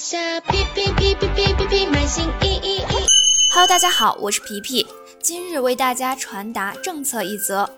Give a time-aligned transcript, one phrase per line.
[0.00, 3.06] 下皮皮皮皮皮皮皮，买新衣衣衣。
[3.50, 4.86] Hello，大家好，我是皮皮，
[5.22, 7.68] 今日为大家传达政策一则：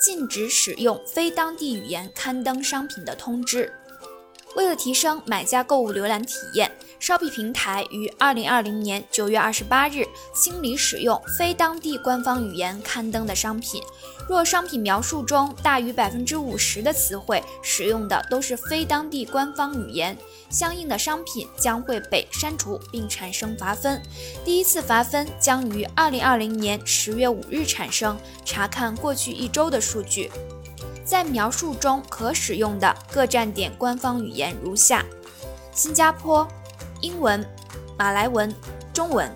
[0.00, 3.70] 禁止使用非当地语言刊登商品的通知。
[4.56, 6.70] 为了提升买家购物浏览体验。
[6.98, 10.02] 烧币平台于二零二零年九月二十八日
[10.34, 13.82] 清理使用非当地官方语言刊登的商品。
[14.26, 20.16] 若商品描述中大于百分之五十的词汇使用的都是非当地官方语言，
[20.48, 24.02] 相应的商品将会被删除并产生罚分。
[24.42, 28.18] 第一次罚分将于二零二零年十月五日产生。
[28.42, 30.30] 查看过去一周的数据，
[31.06, 35.02] 在描述中可使用的各站点官方语言如下：
[35.72, 36.46] 新加坡。
[37.02, 37.44] 英文、
[37.98, 38.52] 马来文、
[38.92, 39.28] 中文；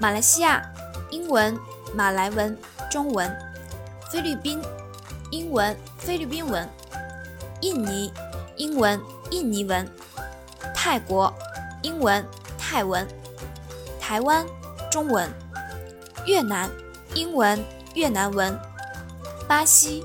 [0.00, 0.62] 马来西亚
[1.10, 1.58] 英文、
[1.92, 2.56] 马来文、
[2.90, 3.28] 中文；
[4.10, 4.60] 菲律宾
[5.30, 6.64] 英文、菲律宾文；
[7.60, 8.12] 印尼
[8.56, 9.00] 英文、
[9.30, 9.84] 印尼文；
[10.74, 11.32] 泰国
[11.82, 12.24] 英文、
[12.58, 13.04] 泰文；
[14.00, 14.46] 台湾
[14.90, 15.28] 中文；
[16.26, 16.70] 越南
[17.14, 17.62] 英文、
[17.94, 18.54] 越南文；
[19.48, 20.04] 巴西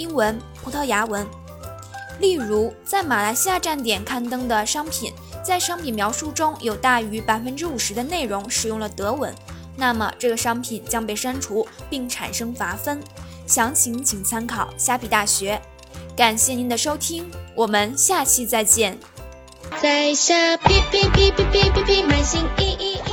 [0.00, 1.26] 英文、葡萄牙文。
[2.18, 5.12] 例如，在马来西亚站点刊登的商品。
[5.42, 9.34] 在商品描述中有大于百分之五十的内容使用了德文，
[9.74, 13.02] 那么这个商品将被删除并产生罚分。
[13.46, 15.60] 详情请参考虾皮大学。
[16.14, 18.98] 感谢您的收听，我们下期再见。
[19.80, 23.09] 在下皮皮皮皮皮皮皮买新衣衣衣。